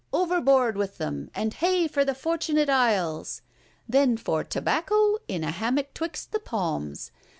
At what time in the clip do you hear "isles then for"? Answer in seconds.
2.71-4.43